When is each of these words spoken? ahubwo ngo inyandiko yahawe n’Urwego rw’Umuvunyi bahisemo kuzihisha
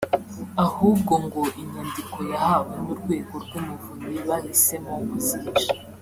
ahubwo 0.65 1.13
ngo 1.23 1.41
inyandiko 1.61 2.17
yahawe 2.31 2.73
n’Urwego 2.83 3.35
rw’Umuvunyi 3.45 4.17
bahisemo 4.27 4.91
kuzihisha 5.09 5.71